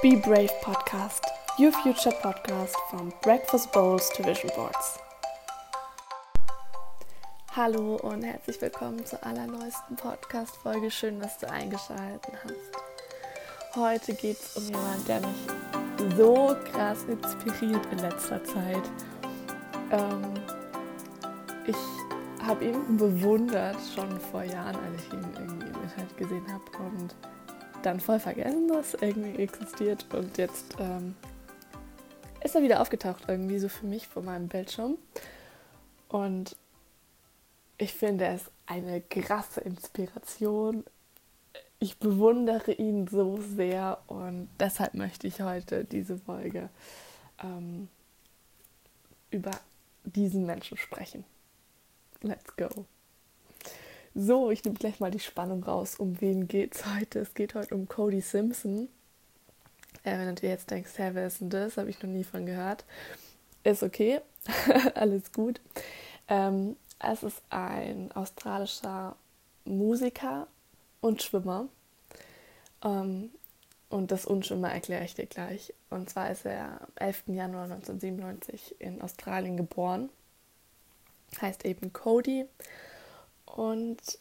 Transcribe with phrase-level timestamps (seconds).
[0.00, 1.24] Be Brave Podcast,
[1.58, 5.00] your future podcast from Breakfast Bowls to Vision Boards.
[7.56, 10.92] Hallo und herzlich willkommen zur allerneuesten Podcast-Folge.
[10.92, 13.74] Schön, dass du eingeschaltet hast.
[13.76, 18.84] Heute geht es um jemanden, der mich so krass inspiriert in letzter Zeit.
[19.90, 20.32] Ähm,
[21.66, 26.84] ich habe ihn bewundert schon vor Jahren, als ich ihn irgendwie im Internet gesehen habe
[26.84, 27.16] und
[27.82, 30.06] dann voll vergessen, dass irgendwie existiert.
[30.12, 31.14] Und jetzt ähm,
[32.42, 34.98] ist er wieder aufgetaucht, irgendwie so für mich vor meinem Bildschirm.
[36.08, 36.56] Und
[37.76, 40.84] ich finde, ist eine krasse Inspiration.
[41.78, 46.70] Ich bewundere ihn so sehr und deshalb möchte ich heute diese Folge
[47.42, 47.88] ähm,
[49.30, 49.52] über
[50.04, 51.24] diesen Menschen sprechen.
[52.20, 52.86] Let's go.
[54.14, 55.96] So, ich nehme gleich mal die Spannung raus.
[55.96, 57.20] Um wen geht es heute?
[57.20, 58.88] Es geht heute um Cody Simpson.
[60.02, 61.76] Äh, wenn du jetzt denkst, hä, wer ist denn das?
[61.76, 62.84] Habe ich noch nie von gehört.
[63.64, 64.20] Ist okay,
[64.94, 65.60] alles gut.
[66.28, 69.16] Ähm, es ist ein australischer
[69.64, 70.46] Musiker
[71.00, 71.68] und Schwimmer.
[72.84, 73.30] Ähm,
[73.90, 75.72] und das Unschwimmer erkläre ich dir gleich.
[75.90, 77.24] Und zwar ist er am 11.
[77.28, 80.10] Januar 1997 in Australien geboren
[81.40, 82.46] heißt eben Cody.
[83.56, 84.18] Und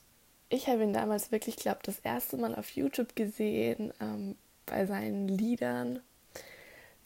[0.49, 5.27] ich habe ihn damals wirklich, glaube das erste Mal auf YouTube gesehen ähm, bei seinen
[5.27, 6.01] Liedern.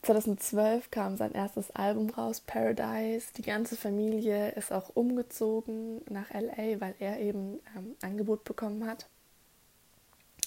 [0.04, 3.28] 2012 kam sein erstes Album raus, Paradise.
[3.38, 9.08] Die ganze Familie ist auch umgezogen nach LA, weil er eben ähm, Angebot bekommen hat.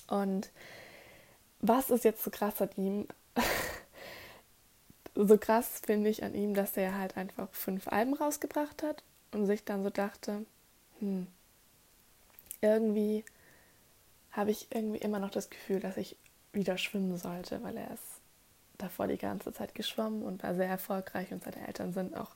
[0.08, 0.50] Und
[1.60, 3.08] was ist jetzt so krass an ihm?
[5.14, 9.46] so krass finde ich an ihm, dass er halt einfach fünf Alben rausgebracht hat und
[9.46, 10.44] sich dann so dachte,
[10.98, 11.28] hm,
[12.64, 13.24] irgendwie
[14.32, 16.16] habe ich irgendwie immer noch das Gefühl, dass ich
[16.52, 18.20] wieder schwimmen sollte, weil er ist
[18.78, 22.32] davor die ganze Zeit geschwommen und war sehr erfolgreich und seine Eltern sind auch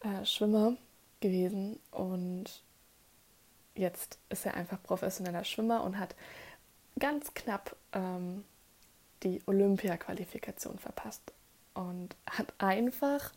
[0.00, 0.76] äh, Schwimmer
[1.20, 2.62] gewesen und
[3.74, 6.14] jetzt ist er einfach professioneller Schwimmer und hat
[6.98, 8.44] ganz knapp ähm,
[9.22, 11.32] die Olympia-Qualifikation verpasst
[11.74, 13.32] und hat einfach,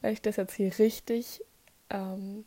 [0.00, 1.42] weil ich das jetzt hier richtig
[1.90, 2.44] ähm,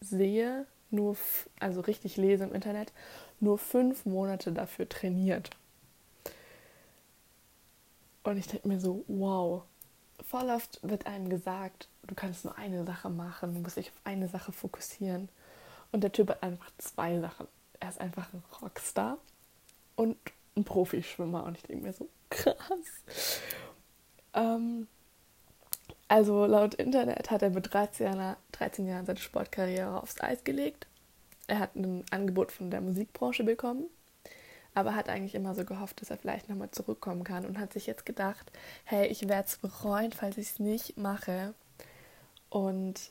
[0.00, 1.16] sehe, nur,
[1.60, 2.92] also richtig lese im Internet,
[3.40, 5.50] nur fünf Monate dafür trainiert.
[8.22, 9.62] Und ich denke mir so, wow,
[10.28, 14.00] voll oft wird einem gesagt, du kannst nur eine Sache machen, du musst dich auf
[14.04, 15.28] eine Sache fokussieren.
[15.92, 17.46] Und der Typ hat einfach zwei Sachen.
[17.78, 19.18] Er ist einfach ein Rockstar
[19.94, 20.16] und
[20.56, 21.44] ein Profischwimmer.
[21.44, 23.40] Und ich denke mir so, krass.
[24.34, 24.88] Ähm,
[26.08, 30.86] also laut Internet hat er mit 13 Jahren, 13 Jahren seine Sportkarriere aufs Eis gelegt.
[31.48, 33.86] Er hat ein Angebot von der Musikbranche bekommen,
[34.74, 37.86] aber hat eigentlich immer so gehofft, dass er vielleicht nochmal zurückkommen kann und hat sich
[37.86, 38.50] jetzt gedacht,
[38.84, 41.54] hey, ich werde es bereuen, falls ich es nicht mache.
[42.50, 43.10] Und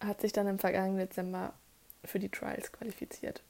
[0.00, 1.52] hat sich dann im vergangenen Dezember
[2.04, 3.42] für die Trials qualifiziert.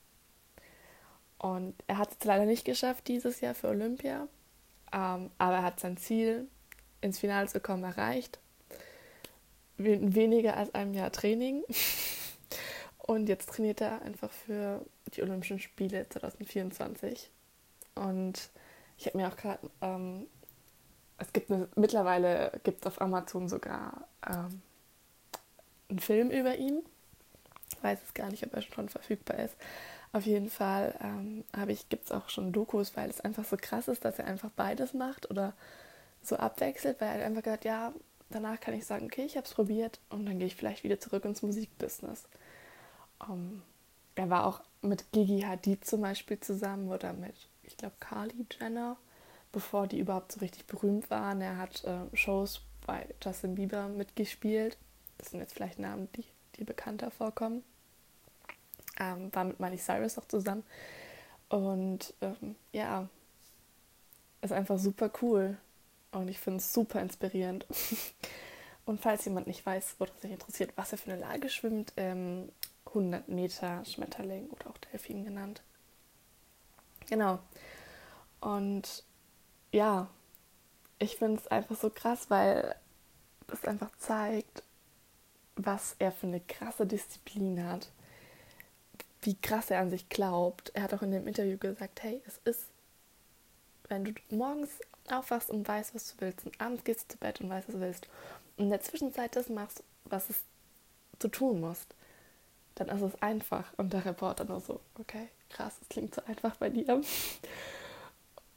[1.39, 4.29] Und er hat es leider nicht geschafft dieses Jahr für Olympia,
[4.93, 6.49] ähm, aber er hat sein Ziel
[7.01, 8.39] ins Finale zu kommen, erreicht.
[9.77, 11.63] Weniger als einem Jahr Training.
[12.99, 14.85] Und jetzt trainiert er einfach für
[15.15, 17.31] die Olympischen Spiele 2024.
[17.95, 18.51] Und
[18.99, 20.27] ich habe mir auch gerade, ähm,
[21.19, 24.63] es gibt eine, mittlerweile gibt es auf Amazon sogar ähm,
[25.89, 26.83] einen Film über ihn.
[27.71, 29.57] Ich weiß es gar nicht, ob er schon verfügbar ist.
[30.13, 31.45] Auf jeden Fall ähm,
[31.89, 34.93] gibt es auch schon Dokus, weil es einfach so krass ist, dass er einfach beides
[34.93, 35.55] macht oder
[36.23, 37.93] so abwechselt, weil er einfach gesagt, ja,
[38.31, 41.01] danach kann ich sagen, okay, ich habe es probiert und dann gehe ich vielleicht wieder
[41.01, 42.25] zurück ins Musikbusiness.
[43.19, 43.63] Um, ähm,
[44.15, 48.97] er war auch mit Gigi Hadid zum Beispiel zusammen oder mit, ich glaube, Carly Jenner,
[49.53, 51.41] bevor die überhaupt so richtig berühmt waren.
[51.41, 54.77] Er hat äh, Shows bei Justin Bieber mitgespielt.
[55.19, 56.25] Das sind jetzt vielleicht Namen, die,
[56.57, 57.63] die bekannter vorkommen.
[58.99, 60.65] Ähm, war mit Miley Cyrus auch zusammen.
[61.49, 63.09] Und ähm, ja,
[64.43, 65.57] ist einfach super cool.
[66.13, 67.67] Und ich finde es super inspirierend.
[68.87, 72.51] Und falls jemand nicht weiß oder sich interessiert, was er für eine Lage schwimmt, ähm,
[72.87, 75.63] 100 Meter Schmetterling oder auch Delfin genannt.
[77.09, 77.39] Genau.
[78.41, 79.05] Und
[79.73, 80.09] ja,
[80.99, 82.75] ich finde es einfach so krass, weil
[83.49, 84.63] es einfach zeigt,
[85.57, 87.91] was er für eine krasse Disziplin hat.
[89.23, 90.71] Wie krass er an sich glaubt.
[90.75, 92.69] Er hat auch in dem Interview gesagt, hey, es ist,
[93.91, 94.71] wenn du morgens
[95.11, 96.47] aufwachst und weißt, was du willst.
[96.47, 98.09] Und abends gehst du zu Bett und weißt, was du willst.
[98.57, 100.45] Und in der Zwischenzeit das machst, was es
[101.19, 101.95] zu tun musst.
[102.77, 103.73] Dann ist es einfach.
[103.77, 107.03] Und der Reporter nur so, okay, krass, es klingt so einfach bei dir.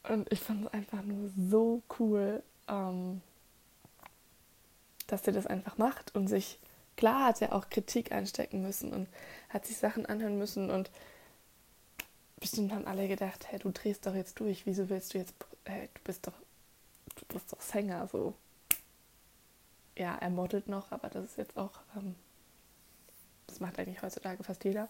[0.09, 3.21] Und ich fand es einfach nur so cool, ähm,
[5.07, 6.59] dass er das einfach macht und sich,
[6.97, 9.07] klar hat er auch Kritik einstecken müssen und
[9.50, 10.91] hat sich Sachen anhören müssen und
[12.44, 15.90] bestimmt haben alle gedacht, hey, du drehst doch jetzt durch, wieso willst du jetzt, hey,
[15.94, 16.34] du bist doch,
[17.16, 18.34] du bist doch Sänger, so.
[19.95, 22.16] Ja, er modelt noch, aber das ist jetzt auch, ähm,
[23.48, 24.90] das macht eigentlich heutzutage fast jeder.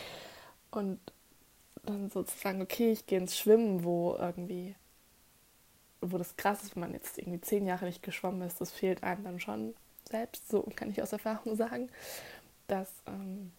[0.70, 1.00] und
[1.82, 4.76] dann sozusagen, okay, ich gehe ins Schwimmen, wo irgendwie,
[6.00, 9.02] wo das krass ist, wenn man jetzt irgendwie zehn Jahre nicht geschwommen ist, das fehlt
[9.02, 9.74] einem dann schon
[10.08, 11.90] selbst, so kann ich aus Erfahrung sagen,
[12.68, 13.50] dass ähm,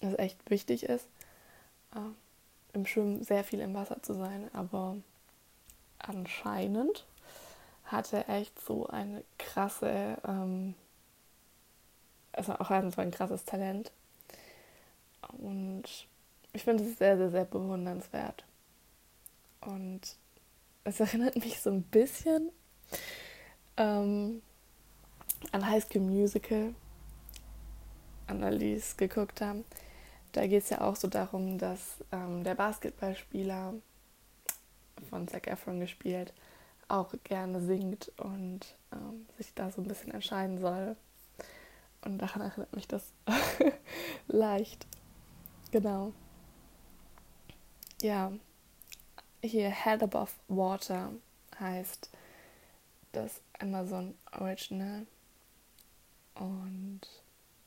[0.00, 1.06] es echt wichtig ist,
[1.94, 4.96] äh, im Schwimmen sehr viel im Wasser zu sein, aber
[5.98, 7.06] anscheinend
[7.84, 10.74] hat er echt so eine krasse, ähm,
[12.32, 13.90] also auch ein, so ein krasses Talent.
[15.38, 15.84] Und
[16.52, 18.44] ich finde es sehr, sehr, sehr bewundernswert.
[19.60, 20.00] Und
[20.84, 22.50] es erinnert mich so ein bisschen
[23.76, 24.42] ähm,
[25.52, 26.74] an High School Musical,
[28.26, 29.64] an es geguckt haben.
[30.38, 33.74] Da geht es ja auch so darum, dass ähm, der Basketballspieler
[35.10, 36.32] von Zac Efron gespielt
[36.86, 40.94] auch gerne singt und ähm, sich da so ein bisschen entscheiden soll.
[42.02, 43.12] Und daran erinnert mich das
[44.28, 44.86] leicht.
[45.72, 46.12] Genau.
[48.00, 48.30] Ja,
[49.42, 51.10] hier Head Above Water
[51.58, 52.10] heißt
[53.10, 55.04] das Amazon Original.
[56.36, 57.00] Und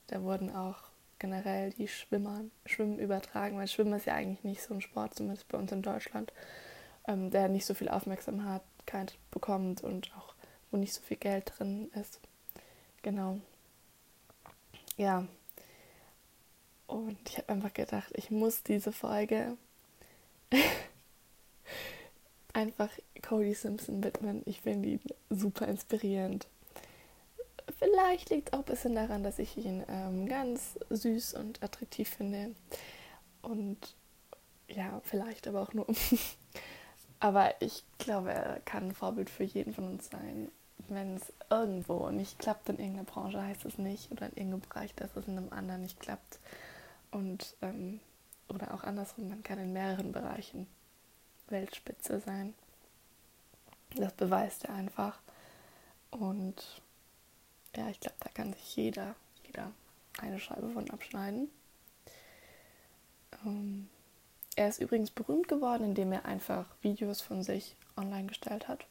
[0.08, 0.91] da wurden auch
[1.22, 5.48] generell die Schwimmer, Schwimmen übertragen, weil Schwimmen ist ja eigentlich nicht so ein Sport, zumindest
[5.48, 6.34] bei uns in Deutschland,
[7.08, 10.34] ähm, der nicht so viel Aufmerksamkeit bekommt und auch
[10.72, 12.20] wo nicht so viel Geld drin ist.
[13.04, 13.40] Genau.
[14.98, 15.28] Ja.
[16.88, 19.58] Und ich habe einfach gedacht, ich muss diese Folge
[22.54, 22.90] einfach
[23.22, 24.42] Cody Simpson widmen.
[24.46, 26.48] Ich finde ihn super inspirierend.
[27.82, 32.08] Vielleicht liegt es auch ein bisschen daran, dass ich ihn ähm, ganz süß und attraktiv
[32.10, 32.54] finde.
[33.42, 33.96] Und
[34.68, 35.88] ja, vielleicht aber auch nur.
[37.20, 40.52] aber ich glaube, er kann ein Vorbild für jeden von uns sein.
[40.90, 44.12] Wenn es irgendwo nicht klappt in irgendeiner Branche, heißt es nicht.
[44.12, 46.40] Oder in irgendeinem Bereich, dass es in einem anderen nicht klappt.
[47.10, 48.00] Und ähm,
[48.48, 50.68] oder auch andersrum, man kann in mehreren Bereichen
[51.48, 52.54] Weltspitze sein.
[53.96, 55.20] Das beweist er einfach.
[56.12, 56.82] Und
[57.76, 59.16] ja, ich glaube, da kann sich jeder,
[59.46, 59.72] jeder
[60.20, 61.50] eine Scheibe von abschneiden.
[63.46, 63.90] Ähm,
[64.56, 68.86] er ist übrigens berühmt geworden, indem er einfach Videos von sich online gestellt hat.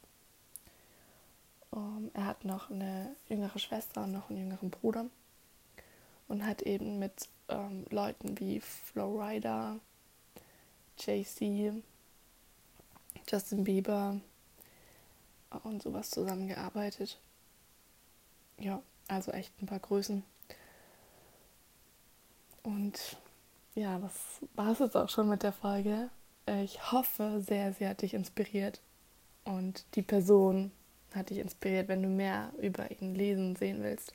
[1.73, 5.05] Ähm, er hat noch eine jüngere Schwester und noch einen jüngeren Bruder
[6.27, 9.79] und hat eben mit ähm, Leuten wie Flowrider,
[10.97, 11.73] JC,
[13.29, 14.19] Justin Bieber
[15.63, 17.19] und sowas zusammengearbeitet
[18.61, 20.23] ja, also echt ein paar Größen.
[22.63, 23.17] Und
[23.75, 24.13] ja, das
[24.53, 26.09] war es jetzt auch schon mit der Folge.
[26.63, 28.81] Ich hoffe sehr, sie hat dich inspiriert.
[29.43, 30.71] Und die Person
[31.13, 34.13] hat dich inspiriert, wenn du mehr über ihn lesen, sehen willst.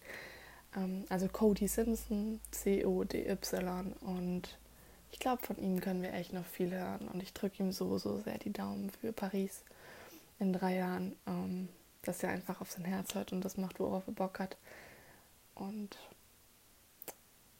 [0.76, 3.92] Ähm, also Cody Simpson, C-O-D-Y.
[4.00, 4.58] Und
[5.10, 7.08] ich glaube, von ihm können wir echt noch viel hören.
[7.08, 9.62] Und ich drücke ihm so, so sehr die Daumen für Paris
[10.38, 11.16] in drei Jahren.
[12.06, 14.56] Dass er einfach auf sein Herz hört und das macht, worauf er Bock hat.
[15.54, 15.98] Und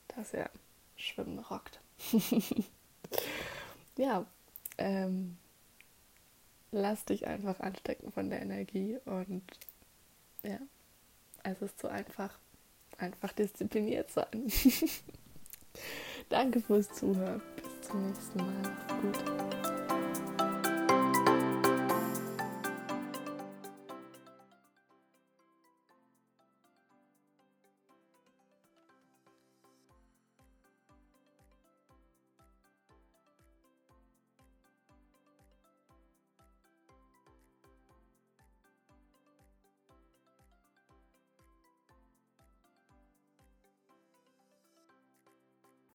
[0.09, 0.50] dass er
[0.97, 1.81] Schwimmen rockt.
[3.97, 4.25] ja,
[4.79, 5.37] ähm,
[6.71, 9.43] lass dich einfach anstecken von der Energie und
[10.43, 10.59] ja,
[11.43, 12.38] es ist so einfach,
[12.99, 14.47] einfach diszipliniert sein.
[16.29, 17.43] Danke fürs Zuhören.
[17.57, 18.76] Bis zum nächsten Mal.
[19.03, 19.65] Gut.